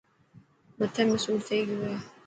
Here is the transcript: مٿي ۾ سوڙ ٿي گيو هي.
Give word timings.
مٿي 0.77 1.01
۾ 1.13 1.15
سوڙ 1.23 1.37
ٿي 1.47 1.57
گيو 1.67 1.81
هي. 1.87 1.95